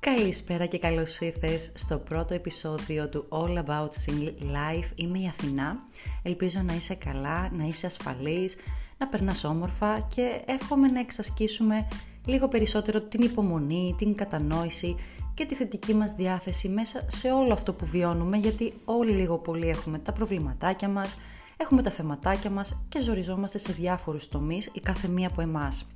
[0.00, 4.90] Καλησπέρα και καλώς ήρθες στο πρώτο επεισόδιο του All About Single Life.
[4.94, 5.78] Είμαι η Αθηνά.
[6.22, 8.56] Ελπίζω να είσαι καλά, να είσαι ασφαλής,
[8.98, 11.88] να περνάς όμορφα και εύχομαι να εξασκήσουμε
[12.24, 14.96] λίγο περισσότερο την υπομονή, την κατανόηση
[15.34, 19.68] και τη θετική μας διάθεση μέσα σε όλο αυτό που βιώνουμε γιατί όλοι λίγο πολύ
[19.68, 21.16] έχουμε τα προβληματάκια μας,
[21.56, 25.86] έχουμε τα θεματάκια μας και ζοριζόμαστε σε διάφορους τομείς η κάθε μία από εμάς.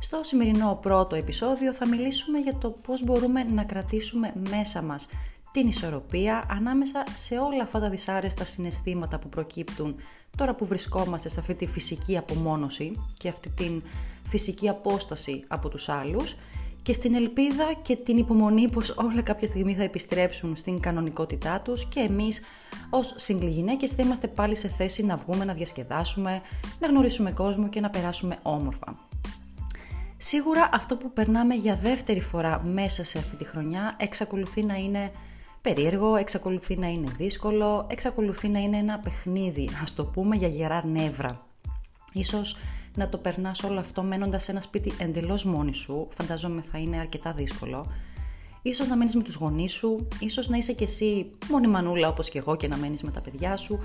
[0.00, 5.08] Στο σημερινό πρώτο επεισόδιο θα μιλήσουμε για το πώς μπορούμε να κρατήσουμε μέσα μας
[5.52, 9.94] την ισορροπία ανάμεσα σε όλα αυτά τα δυσάρεστα συναισθήματα που προκύπτουν
[10.36, 13.82] τώρα που βρισκόμαστε σε αυτή τη φυσική απομόνωση και αυτή την
[14.22, 16.36] φυσική απόσταση από τους άλλους
[16.82, 21.88] και στην ελπίδα και την υπομονή πως όλα κάποια στιγμή θα επιστρέψουν στην κανονικότητά τους
[21.88, 22.40] και εμείς
[22.90, 26.40] ως συγκληγυναίκες θα είμαστε πάλι σε θέση να βγούμε, να διασκεδάσουμε,
[26.78, 29.07] να γνωρίσουμε κόσμο και να περάσουμε όμορφα.
[30.20, 35.12] Σίγουρα αυτό που περνάμε για δεύτερη φορά μέσα σε αυτή τη χρονιά εξακολουθεί να είναι
[35.60, 40.86] περίεργο, εξακολουθεί να είναι δύσκολο, εξακολουθεί να είναι ένα παιχνίδι, ας το πούμε, για γερά
[40.86, 41.46] νεύρα.
[42.12, 42.56] Ίσως
[42.94, 46.98] να το περνάς όλο αυτό μένοντας σε ένα σπίτι εντελώς μόνη σου, φαντάζομαι θα είναι
[46.98, 47.86] αρκετά δύσκολο.
[48.62, 52.28] Ίσως να μένεις με τους γονείς σου, ίσως να είσαι κι εσύ μόνη μανούλα όπως
[52.28, 53.78] και εγώ και να μένεις με τα παιδιά σου,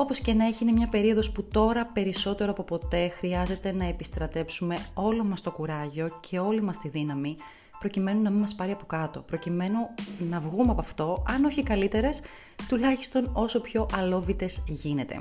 [0.00, 4.78] όπως και να έχει είναι μια περίοδος που τώρα περισσότερο από ποτέ χρειάζεται να επιστρατέψουμε
[4.94, 7.34] όλο μας το κουράγιο και όλη μας τη δύναμη
[7.78, 9.78] προκειμένου να μην μας πάρει από κάτω, προκειμένου
[10.18, 12.20] να βγούμε από αυτό, αν όχι καλύτερες,
[12.68, 15.16] τουλάχιστον όσο πιο αλόβητες γίνεται.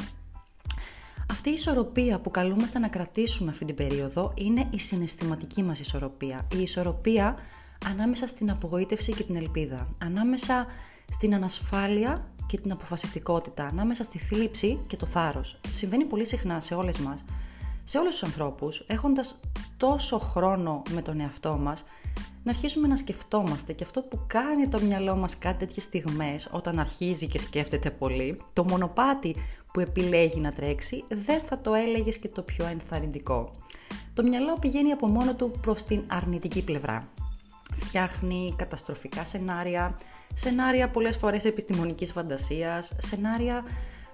[1.32, 6.48] Αυτή η ισορροπία που καλούμαστε να κρατήσουμε αυτή την περίοδο είναι η συναισθηματική μας ισορροπία.
[6.56, 7.36] Η ισορροπία
[7.86, 10.66] ανάμεσα στην απογοήτευση και την ελπίδα, ανάμεσα
[11.10, 15.60] στην ανασφάλεια και την αποφασιστικότητα ανάμεσα στη θλίψη και το θάρρος.
[15.70, 17.24] Συμβαίνει πολύ συχνά σε όλες μας,
[17.84, 19.40] σε όλους τους ανθρώπους, έχοντας
[19.78, 21.84] τόσο χρόνο με τον εαυτό μας,
[22.44, 26.80] να αρχίσουμε να σκεφτόμαστε και αυτό που κάνει το μυαλό μας κάτι τέτοιες στιγμές όταν
[26.80, 29.36] αρχίζει και σκέφτεται πολύ, το μονοπάτι
[29.74, 33.52] που επιλέγει να τρέξει δεν θα το έλεγες και το πιο ενθαρρυντικό.
[34.14, 37.08] Το μυαλό πηγαίνει από μόνο του προς την αρνητική πλευρά.
[37.90, 39.98] Φτιάχνει καταστροφικά σενάρια,
[40.34, 43.64] σενάρια πολλές φορές επιστημονικής φαντασίας, σενάρια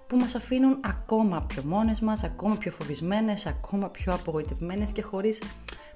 [0.07, 5.41] που μας αφήνουν ακόμα πιο μόνες μας, ακόμα πιο φοβισμένες, ακόμα πιο απογοητευμένες και χωρίς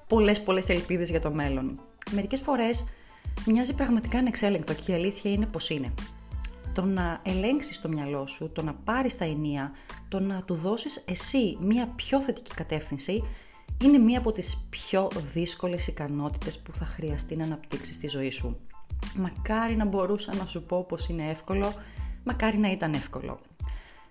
[0.07, 1.79] πολλές πολλές ελπίδες για το μέλλον.
[2.11, 2.85] Μερικές φορές
[3.45, 5.93] μοιάζει πραγματικά ανεξέλεγκτο και η αλήθεια είναι πως είναι.
[6.73, 9.71] Το να ελέγξεις το μυαλό σου, το να πάρεις τα ενία,
[10.07, 13.23] το να του δώσεις εσύ μία πιο θετική κατεύθυνση
[13.83, 18.59] είναι μία από τις πιο δύσκολες ικανότητες που θα χρειαστεί να αναπτύξεις στη ζωή σου.
[19.15, 21.73] Μακάρι να μπορούσα να σου πω πως είναι εύκολο,
[22.23, 23.39] μακάρι να ήταν εύκολο.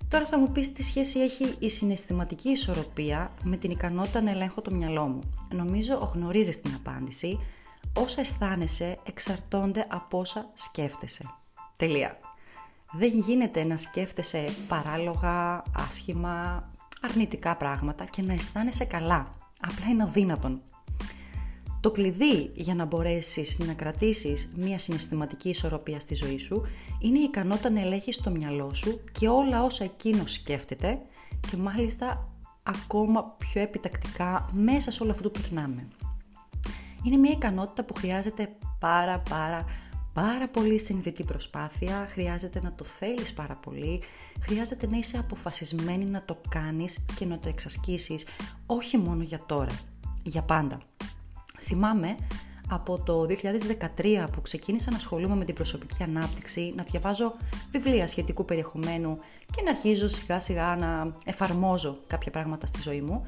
[0.09, 4.63] Τώρα θα μου πεις τι σχέση έχει η συναισθηματική ισορροπία με την ικανότητα να ελέγχω
[4.63, 5.21] το μυαλό μου.
[5.55, 7.41] Νομίζω γνωρίζεις την απάντηση.
[7.93, 11.25] Όσα αισθάνεσαι εξαρτώνται από όσα σκέφτεσαι.
[11.77, 12.19] Τελεία.
[12.93, 16.69] Δεν γίνεται να σκέφτεσαι παράλογα, άσχημα,
[17.01, 19.31] αρνητικά πράγματα και να αισθάνεσαι καλά.
[19.61, 20.61] Απλά είναι αδύνατον.
[21.81, 26.63] Το κλειδί για να μπορέσεις να κρατήσεις μια συναισθηματική ισορροπία στη ζωή σου
[26.99, 30.99] είναι η ικανότητα να ελέγχεις το μυαλό σου και όλα όσα εκείνος σκέφτεται
[31.51, 32.29] και μάλιστα
[32.63, 35.89] ακόμα πιο επιτακτικά μέσα σε όλο αυτό που περνάμε.
[37.03, 39.65] Είναι μια ικανότητα που χρειάζεται πάρα πάρα
[40.23, 44.03] πάρα πολύ συνειδητή προσπάθεια, χρειάζεται να το θέλεις πάρα πολύ,
[44.41, 48.27] χρειάζεται να είσαι αποφασισμένη να το κάνεις και να το εξασκήσεις
[48.67, 49.79] όχι μόνο για τώρα,
[50.23, 50.81] για πάντα.
[51.59, 52.17] Θυμάμαι
[52.69, 53.27] από το
[53.97, 57.35] 2013 που ξεκίνησα να ασχολούμαι με την προσωπική ανάπτυξη, να διαβάζω
[57.71, 59.19] βιβλία σχετικού περιεχομένου
[59.55, 63.27] και να αρχίζω σιγά σιγά να εφαρμόζω κάποια πράγματα στη ζωή μου,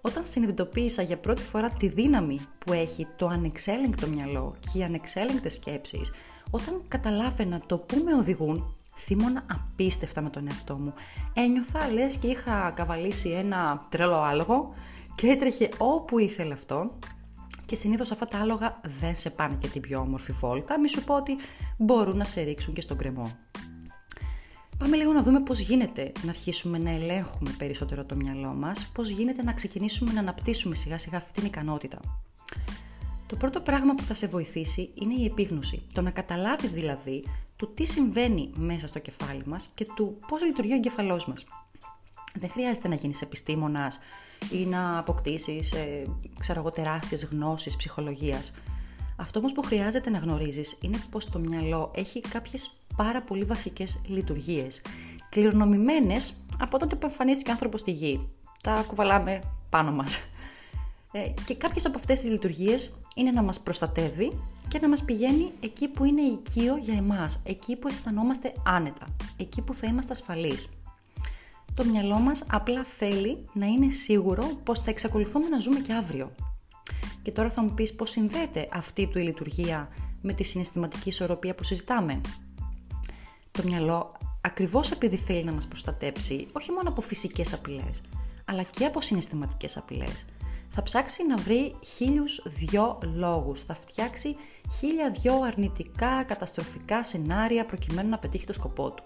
[0.00, 5.54] όταν συνειδητοποίησα για πρώτη φορά τη δύναμη που έχει το ανεξέλεγκτο μυαλό και οι ανεξέλεγκτες
[5.54, 6.12] σκέψεις,
[6.50, 10.94] όταν καταλάβαινα το πού με οδηγούν, θύμωνα απίστευτα με τον εαυτό μου.
[11.34, 14.72] Ένιωθα λες και είχα καβαλήσει ένα τρελό άλογο
[15.14, 16.90] και έτρεχε όπου ήθελε αυτό
[17.66, 21.04] και συνήθως αυτά τα άλογα δεν σε πάνε και την πιο όμορφη βόλτα, μη σου
[21.04, 21.36] πω ότι
[21.76, 23.36] μπορούν να σε ρίξουν και στον κρεμό.
[24.80, 29.08] Πάμε λίγο να δούμε πώς γίνεται να αρχίσουμε να ελέγχουμε περισσότερο το μυαλό μας, πώς
[29.08, 32.00] γίνεται να ξεκινήσουμε να αναπτύσσουμε σιγά σιγά αυτή την ικανότητα.
[33.26, 37.24] Το πρώτο πράγμα που θα σε βοηθήσει είναι η επίγνωση, το να καταλάβεις δηλαδή
[37.56, 41.44] του τι συμβαίνει μέσα στο κεφάλι μας και του πώς λειτουργεί ο εγκεφαλός μας.
[42.38, 43.98] Δεν χρειάζεται να γίνεις επιστήμονας
[44.52, 46.06] ή να αποκτήσεις, ε,
[46.38, 48.52] ξέρω εγώ, τεράστιες γνώσεις ψυχολογίας.
[49.16, 54.00] Αυτό όμως που χρειάζεται να γνωρίζεις είναι πως το μυαλό έχει κάποιες πάρα πολύ βασικές
[54.06, 54.82] λειτουργίες,
[55.28, 58.28] κληρονομημένες από τότε που εμφανίστηκε ο άνθρωπος στη γη.
[58.62, 60.20] Τα κουβαλάμε πάνω μας.
[61.12, 65.52] Ε, και κάποιες από αυτές τις λειτουργίες είναι να μας προστατεύει και να μας πηγαίνει
[65.60, 69.06] εκεί που είναι οικείο για εμάς, εκεί που αισθανόμαστε άνετα,
[69.36, 70.68] εκεί που θα είμαστε ασφαλείς.
[71.74, 76.34] Το μυαλό μας απλά θέλει να είναι σίγουρο πως θα εξακολουθούμε να ζούμε και αύριο.
[77.22, 79.88] Και τώρα θα μου πεις πώς συνδέεται αυτή του η λειτουργία
[80.20, 82.20] με τη συναισθηματική ισορροπία που συζητάμε;
[83.52, 88.02] Το μυαλό ακριβώς επειδή θέλει να μας προστατέψει, όχι μόνο από φυσικές απειλές,
[88.44, 90.24] αλλά και από συναισθηματικές απειλές,
[90.68, 94.36] θα ψάξει να βρει χίλιους δυο λόγους, θα φτιάξει
[94.78, 99.04] χίλια δυο αρνητικά, καταστροφικά σενάρια προκειμένου να πετύχει το σκοπό του.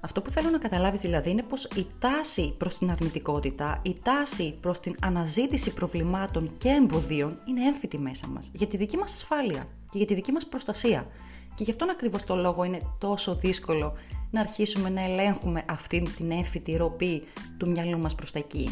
[0.00, 4.58] Αυτό που θέλω να καταλάβεις δηλαδή είναι πως η τάση προς την αρνητικότητα, η τάση
[4.60, 9.66] προς την αναζήτηση προβλημάτων και εμποδίων είναι έμφυτη μέσα μας, για τη δική μας ασφάλεια
[9.90, 11.06] και για τη δική μας προστασία.
[11.54, 13.92] Και γι' αυτόν ακριβώς το λόγο είναι τόσο δύσκολο
[14.30, 17.22] να αρχίσουμε να ελέγχουμε αυτή την έμφυτη ροπή
[17.56, 18.70] του μυαλού μας προς τα εκεί.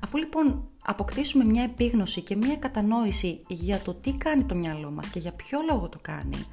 [0.00, 5.08] Αφού λοιπόν αποκτήσουμε μια επίγνωση και μια κατανόηση για το τι κάνει το μυαλό μας
[5.08, 6.46] και για ποιο λόγο το κάνει,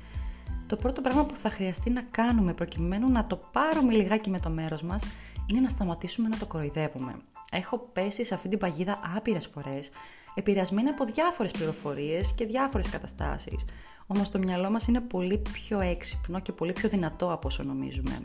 [0.67, 4.49] το πρώτο πράγμα που θα χρειαστεί να κάνουμε προκειμένου να το πάρουμε λιγάκι με το
[4.49, 5.03] μέρος μας
[5.45, 7.15] είναι να σταματήσουμε να το κοροϊδεύουμε.
[7.51, 9.89] Έχω πέσει σε αυτή την παγίδα άπειρες φορές,
[10.33, 13.65] επηρεασμένη από διάφορες πληροφορίες και διάφορες καταστάσεις.
[14.07, 18.19] Όμως το μυαλό μας είναι πολύ πιο έξυπνο και πολύ πιο δυνατό από όσο νομίζουμε.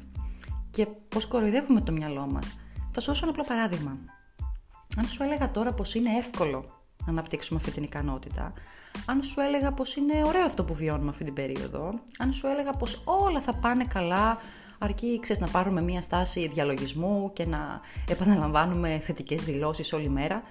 [0.70, 2.56] Και πώς κοροϊδεύουμε το μυαλό μας.
[2.93, 3.97] Θα σου δώσω ένα απλό παράδειγμα.
[4.97, 6.64] Αν σου έλεγα τώρα πως είναι εύκολο
[7.05, 8.53] να αναπτύξουμε αυτή την ικανότητα,
[9.06, 12.73] αν σου έλεγα πως είναι ωραίο αυτό που βιώνουμε αυτή την περίοδο, αν σου έλεγα
[12.73, 14.38] πως όλα θα πάνε καλά,
[14.79, 20.43] αρκεί ξέρεις, να πάρουμε μία στάση διαλογισμού και να επαναλαμβάνουμε θετικές δηλώσεις όλη μέρα,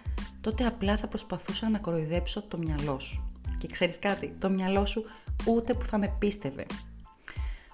[0.45, 3.23] τότε απλά θα προσπαθούσα να κοροϊδέψω το μυαλό σου.
[3.57, 5.05] Και ξέρεις κάτι, το μυαλό σου
[5.45, 6.65] ούτε που θα με πίστευε.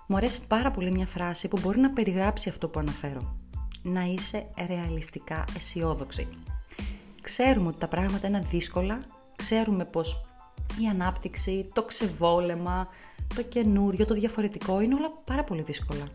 [0.07, 3.35] Μου αρέσει πάρα πολύ μια φράση που μπορεί να περιγράψει αυτό που αναφέρω.
[3.81, 6.27] Να είσαι ρεαλιστικά αισιόδοξη.
[7.21, 9.01] Ξέρουμε ότι τα πράγματα είναι δύσκολα,
[9.35, 10.25] ξέρουμε πως
[10.83, 12.87] η ανάπτυξη, το ξεβόλεμα,
[13.35, 16.07] το καινούριο, το διαφορετικό είναι όλα πάρα πολύ δύσκολα.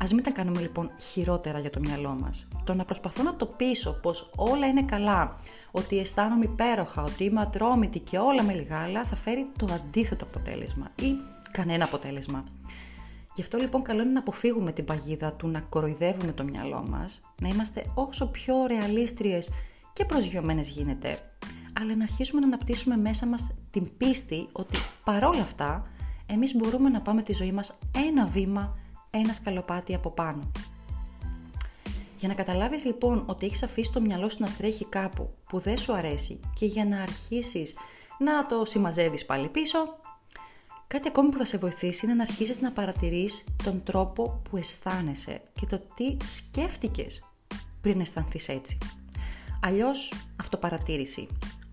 [0.00, 2.48] Ας μην τα κάνουμε λοιπόν χειρότερα για το μυαλό μας.
[2.64, 5.36] Το να προσπαθώ να το πείσω πως όλα είναι καλά,
[5.70, 10.90] ότι αισθάνομαι υπέροχα, ότι είμαι ατρόμητη και όλα με λιγάλα θα φέρει το αντίθετο αποτέλεσμα
[11.02, 11.14] ή
[11.50, 12.44] κανένα αποτέλεσμα.
[13.34, 17.20] Γι' αυτό λοιπόν καλό είναι να αποφύγουμε την παγίδα του να κοροϊδεύουμε το μυαλό μας,
[17.40, 19.50] να είμαστε όσο πιο ρεαλίστριες
[19.92, 21.18] και προσγειωμένες γίνεται,
[21.80, 25.86] αλλά να αρχίσουμε να αναπτύσσουμε μέσα μας την πίστη ότι παρόλα αυτά
[26.26, 28.76] εμείς μπορούμε να πάμε τη ζωή μας ένα βήμα,
[29.18, 30.50] ένα σκαλοπάτι από πάνω.
[32.18, 35.78] Για να καταλάβεις λοιπόν ότι έχεις αφήσει το μυαλό σου να τρέχει κάπου που δεν
[35.78, 37.74] σου αρέσει και για να αρχίσεις
[38.18, 39.78] να το συμμαζεύεις πάλι πίσω,
[40.86, 45.42] κάτι ακόμη που θα σε βοηθήσει είναι να αρχίσεις να παρατηρείς τον τρόπο που αισθάνεσαι
[45.60, 47.24] και το τι σκέφτηκες
[47.80, 48.78] πριν αισθανθείς έτσι.
[49.62, 51.28] Αλλιώς αυτοπαρατήρηση.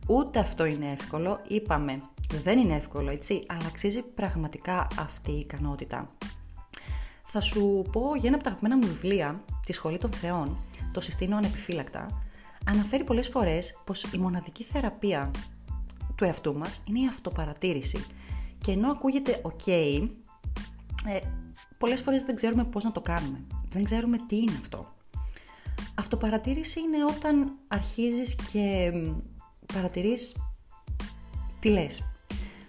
[0.07, 2.01] Ούτε αυτό είναι εύκολο, είπαμε
[2.43, 6.09] δεν είναι εύκολο έτσι, αλλά αξίζει πραγματικά αυτή η ικανότητα.
[7.33, 11.01] Θα σου πω για ένα από τα αγαπημένα μου βιβλία, τη Σχολή των Θεών, το
[11.01, 12.23] συστήνω ανεπιφύλακτα,
[12.65, 15.31] αναφέρει πολλές φορές πως η μοναδική θεραπεία
[16.15, 18.05] του εαυτού μας είναι η αυτοπαρατήρηση.
[18.61, 19.67] Και ενώ ακούγεται ok,
[21.07, 21.19] ε,
[21.77, 23.43] πολλές φορές δεν ξέρουμε πώς να το κάνουμε.
[23.69, 24.93] Δεν ξέρουμε τι είναι αυτό.
[25.95, 28.91] Αυτοπαρατήρηση είναι όταν αρχίζεις και
[29.73, 30.35] παρατηρείς
[31.59, 32.03] τι λες.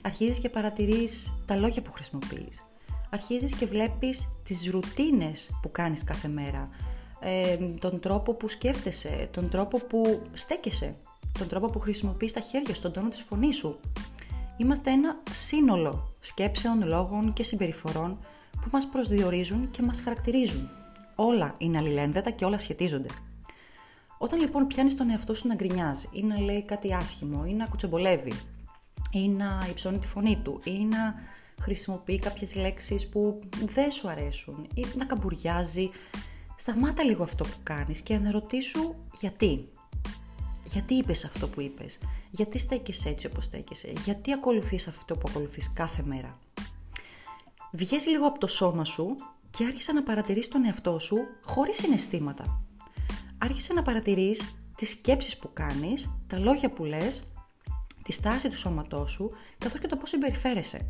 [0.02, 2.62] Αρχίζεις και παρατηρείς τα λόγια που χρησιμοποιείς.
[3.14, 6.68] Αρχίζεις και βλέπεις τις ρουτίνες που κάνεις κάθε μέρα.
[7.20, 10.96] Ε, τον τρόπο που σκέφτεσαι, τον τρόπο που στέκεσαι,
[11.38, 13.80] τον τρόπο που χρησιμοποιείς τα χέρια σου, τον τόνο της φωνής σου.
[14.56, 18.18] Είμαστε ένα σύνολο σκέψεων, λόγων και συμπεριφορών
[18.50, 20.70] που μας προσδιορίζουν και μας χαρακτηρίζουν.
[21.14, 23.08] Όλα είναι αλληλένδετα και όλα σχετίζονται.
[24.18, 27.66] Όταν λοιπόν πιάνεις τον εαυτό σου να γκρινιάζει ή να λέει κάτι άσχημο ή να
[27.66, 28.32] κουτσομπολεύει
[29.12, 31.14] ή να υψώνει τη φωνή του ή να
[31.60, 35.90] χρησιμοποιεί κάποιες λέξεις που δεν σου αρέσουν ή να καμπουριάζει,
[36.56, 39.68] σταμάτα λίγο αυτό που κάνεις και αναρωτήσου γιατί.
[40.64, 41.98] Γιατί είπες αυτό που είπες,
[42.30, 46.38] γιατί στέκεσαι έτσι όπως στέκεσαι, γιατί ακολουθείς αυτό που ακολουθείς κάθε μέρα.
[47.72, 49.14] Βγες λίγο από το σώμα σου
[49.50, 52.62] και άρχισε να παρατηρείς τον εαυτό σου χωρίς συναισθήματα.
[53.38, 57.22] Άρχισε να παρατηρείς τις σκέψεις που κάνεις, τα λόγια που λες,
[58.02, 60.88] τη στάση του σώματός σου, καθώς και το πώς συμπεριφέρεσαι.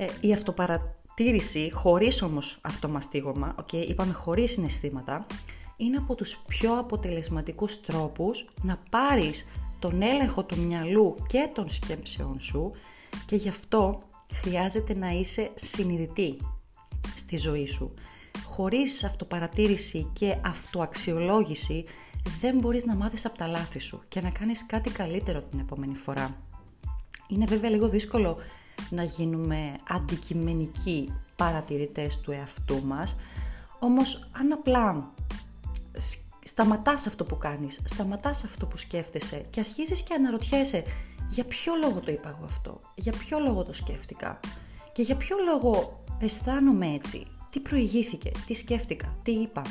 [0.00, 5.26] Ε, η αυτοπαρατήρηση, χωρίς όμως αυτομαστίγωμα, okay, είπαμε χωρίς συναισθήματα,
[5.78, 9.46] είναι από τους πιο αποτελεσματικούς τρόπους να πάρεις
[9.78, 12.72] τον έλεγχο του μυαλού και των σκέψεων σου
[13.26, 14.02] και γι' αυτό
[14.32, 16.36] χρειάζεται να είσαι συνειδητή
[17.14, 17.94] στη ζωή σου.
[18.46, 21.84] χωρίς αυτοπαρατήρηση και αυτοαξιολόγηση
[22.40, 25.94] δεν μπορείς να μάθεις από τα λάθη σου και να κάνεις κάτι καλύτερο την επόμενη
[25.94, 26.36] φορά.
[27.28, 28.36] Είναι βέβαια λίγο δύσκολο
[28.90, 33.16] να γίνουμε αντικειμενικοί παρατηρητές του εαυτού μας,
[33.78, 35.12] όμως αν απλά
[36.44, 40.84] σταματάς αυτό που κάνεις, σταματάς αυτό που σκέφτεσαι και αρχίζεις και αναρωτιέσαι
[41.28, 44.40] για ποιο λόγο το είπα εγώ αυτό, για ποιο λόγο το σκέφτηκα;
[44.92, 49.62] Και για ποιο λόγο αισθάνομαι έτσι, τι προηγήθηκε, τι σκέφτηκα, τι είπα;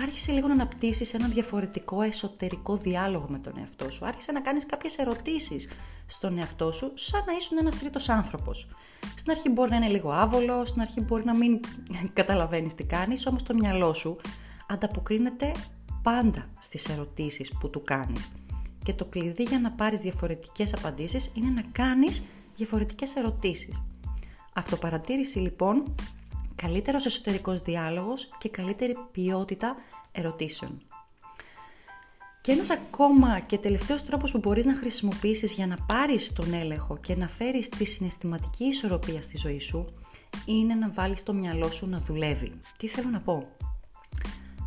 [0.00, 4.06] Άρχισε λίγο να αναπτύσσεις ένα διαφορετικό εσωτερικό διάλογο με τον εαυτό σου.
[4.06, 5.68] Άρχισε να κάνεις κάποιες ερωτήσεις
[6.06, 8.68] στον εαυτό σου σαν να ήσουν ένας τρίτος άνθρωπος.
[9.14, 11.60] Στην αρχή μπορεί να είναι λίγο άβολο, στην αρχή μπορεί να μην
[12.12, 14.16] καταλαβαίνεις τι κάνεις, όμως το μυαλό σου
[14.68, 15.52] ανταποκρίνεται
[16.02, 18.32] πάντα στις ερωτήσεις που του κάνεις.
[18.84, 22.22] Και το κλειδί για να πάρεις διαφορετικές απαντήσεις είναι να κάνεις
[22.56, 23.82] διαφορετικές ερωτήσεις.
[24.52, 25.94] Αυτοπαρατήρηση λοιπόν,
[26.54, 29.76] καλύτερος εσωτερικός διάλογος και καλύτερη ποιότητα
[30.12, 30.82] ερωτήσεων.
[32.40, 36.98] Και ένας ακόμα και τελευταίος τρόπος που μπορείς να χρησιμοποιήσεις για να πάρεις τον έλεγχο
[36.98, 39.92] και να φέρεις τη συναισθηματική ισορροπία στη ζωή σου
[40.44, 42.60] είναι να βάλεις το μυαλό σου να δουλεύει.
[42.78, 43.48] Τι θέλω να πω;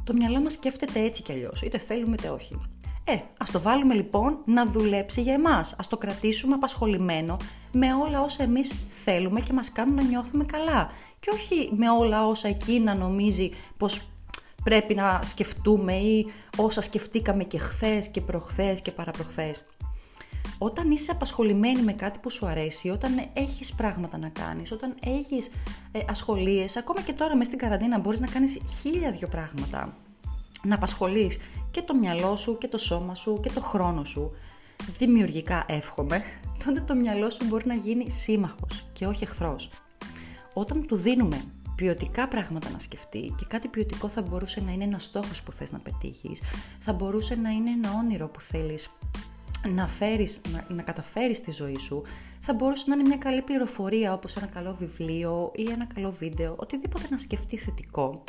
[0.03, 2.61] Το μυαλό μας σκέφτεται έτσι κι αλλιώς, είτε θέλουμε είτε όχι.
[3.07, 5.75] Ε, ας το βάλουμε λοιπόν να δουλέψει για εμάς.
[5.77, 7.37] Ας το κρατήσουμε απασχολημένο
[7.71, 10.89] με όλα όσα εμείς θέλουμε και μας κάνουν να νιώθουμε καλά.
[11.19, 14.01] Και όχι με όλα όσα εκεί να νομίζει πως
[14.63, 16.25] πρέπει να σκεφτούμε ή
[16.57, 19.63] όσα σκεφτήκαμε και χθες και προχθές και παραπροχθές.
[20.57, 25.49] Όταν είσαι απασχολημένη με κάτι που σου αρέσει, όταν έχεις πράγματα να κάνεις, όταν έχεις
[25.91, 29.95] ε, ασχολίες, ακόμα και τώρα μέσα στην καραντίνα μπορείς να κάνεις χίλια δυο πράγματα
[30.65, 31.37] να απασχολείς
[31.71, 34.31] και το μυαλό σου και το σώμα σου και το χρόνο σου
[34.97, 36.21] δημιουργικά εύχομαι,
[36.65, 39.69] τότε το μυαλό σου μπορεί να γίνει σύμμαχος και όχι εχθρός.
[40.53, 41.43] Όταν του δίνουμε
[41.75, 45.71] ποιοτικά πράγματα να σκεφτεί και κάτι ποιοτικό θα μπορούσε να είναι ένα στόχος που θες
[45.71, 46.41] να πετύχεις,
[46.79, 48.89] θα μπορούσε να είναι ένα όνειρο που θέλεις
[49.75, 52.03] να, φέρεις, να, να καταφέρεις στη ζωή σου,
[52.39, 56.55] θα μπορούσε να είναι μια καλή πληροφορία όπως ένα καλό βιβλίο ή ένα καλό βίντεο,
[56.57, 58.23] οτιδήποτε να σκεφτεί θετικό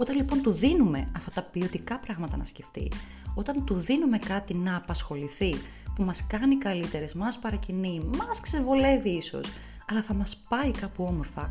[0.00, 2.92] όταν λοιπόν του δίνουμε αυτά τα ποιοτικά πράγματα να σκεφτεί,
[3.34, 5.54] όταν του δίνουμε κάτι να απασχοληθεί,
[5.94, 9.48] που μας κάνει καλύτερες, μας παρακινεί, μας ξεβολεύει ίσως,
[9.88, 11.50] αλλά θα μας πάει κάπου όμορφα,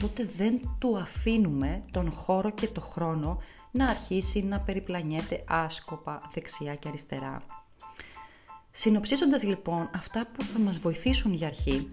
[0.00, 3.38] τότε δεν του αφήνουμε τον χώρο και το χρόνο
[3.70, 7.42] να αρχίσει να περιπλανιέται άσκοπα δεξιά και αριστερά.
[8.70, 11.88] Συνοψίζοντας λοιπόν αυτά που θα μας βοηθήσουν για αρχή,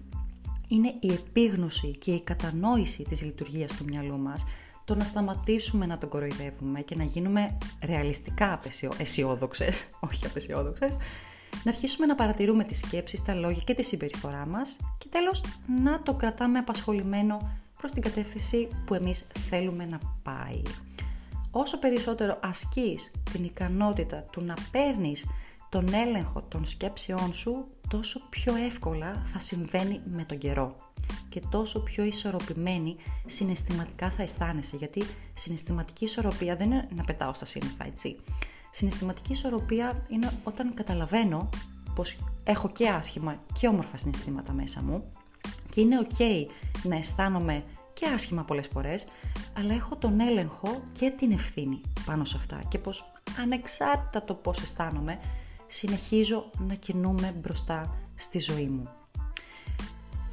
[0.68, 4.44] είναι η επίγνωση και η κατανόηση της λειτουργίας του μυαλού μας,
[4.88, 8.60] το να σταματήσουμε να τον κοροϊδεύουμε και να γίνουμε ρεαλιστικά
[8.98, 10.96] αισιόδοξες, όχι απεσιόδοξες,
[11.64, 15.44] να αρχίσουμε να παρατηρούμε τις σκέψεις, τα λόγια και τη συμπεριφορά μας και τέλος
[15.82, 20.62] να το κρατάμε απασχολημένο προς την κατεύθυνση που εμείς θέλουμε να πάει.
[21.50, 25.26] Όσο περισσότερο ασκείς την ικανότητα του να παίρνεις
[25.68, 30.76] τον έλεγχο των σκέψεών σου, τόσο πιο εύκολα θα συμβαίνει με τον καιρό
[31.28, 32.96] και τόσο πιο ισορροπημένη
[33.26, 34.76] συναισθηματικά θα αισθάνεσαι.
[34.76, 38.16] Γιατί συναισθηματική ισορροπία δεν είναι να πετάω στα σύννεφα, έτσι.
[38.70, 41.48] Συναισθηματική ισορροπία είναι όταν καταλαβαίνω
[41.94, 45.04] πως έχω και άσχημα και όμορφα συναισθήματα μέσα μου
[45.70, 46.46] και είναι ok
[46.82, 49.06] να αισθάνομαι και άσχημα πολλές φορές,
[49.58, 54.60] αλλά έχω τον έλεγχο και την ευθύνη πάνω σε αυτά και πως ανεξάρτητα το πώς
[54.60, 55.18] αισθάνομαι,
[55.66, 58.97] συνεχίζω να κινούμε μπροστά στη ζωή μου.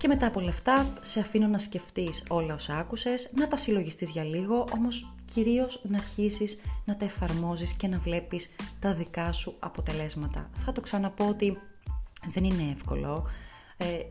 [0.06, 4.10] Και μετά από όλα αυτά, σε αφήνω να σκεφτείς όλα όσα άκουσες, να τα συλλογιστείς
[4.10, 9.56] για λίγο, όμως κυρίως να αρχίσεις να τα εφαρμόζεις και να βλέπεις τα δικά σου
[9.60, 10.50] αποτελέσματα.
[10.54, 11.58] Θα το ξαναπώ ότι
[12.32, 13.30] δεν είναι εύκολο, ε,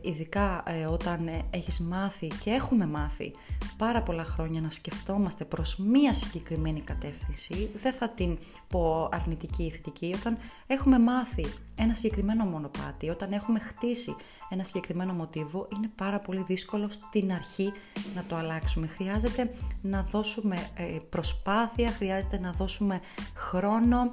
[0.00, 3.32] ειδικά ε, όταν ε, έχεις μάθει και έχουμε μάθει
[3.76, 9.70] πάρα πολλά χρόνια να σκεφτόμαστε προς μία συγκεκριμένη κατεύθυνση, δεν θα την πω αρνητική ή
[9.70, 14.14] θετική, όταν έχουμε μάθει ένα συγκεκριμένο μονοπάτι, όταν έχουμε χτίσει
[14.48, 17.72] ένα συγκεκριμένο μοτίβο, είναι πάρα πολύ δύσκολο στην αρχή
[18.14, 18.86] να το αλλάξουμε.
[18.86, 23.00] Χρειάζεται να δώσουμε ε, προσπάθεια, χρειάζεται να δώσουμε
[23.34, 24.12] χρόνο,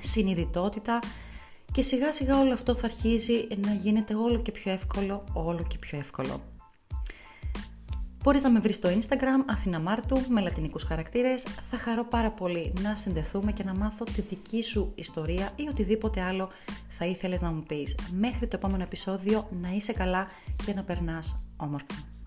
[0.00, 0.98] συνειδητότητα,
[1.78, 5.76] και σιγά σιγά όλο αυτό θα αρχίζει να γίνεται όλο και πιο εύκολο, όλο και
[5.80, 6.42] πιο εύκολο.
[8.22, 11.42] Μπορείς να με βρεις στο Instagram Αθήνα Μάρτου με λατινικούς χαρακτήρες.
[11.42, 16.20] Θα χαρώ πάρα πολύ να συνδεθούμε και να μάθω τη δική σου ιστορία ή οτιδήποτε
[16.20, 16.48] άλλο
[16.88, 17.94] θα ήθελες να μου πεις.
[18.18, 20.26] Μέχρι το επόμενο επεισόδιο να είσαι καλά
[20.66, 22.17] και να περνάς όμορφα.